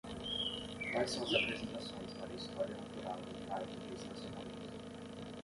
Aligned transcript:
Quais 0.93 1.11
são 1.11 1.21
as 1.23 1.31
apresentações 1.35 2.13
para 2.17 2.33
a 2.33 2.35
história 2.35 2.75
natural 2.75 3.17
do 3.19 3.47
parque 3.47 3.77
de 3.87 3.93
estacionamento 3.93 4.73